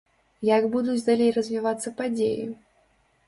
Як 0.57 0.63
будуць 0.75 1.03
далей 1.09 1.29
развівацца 1.37 1.93
падзеі? 1.99 2.47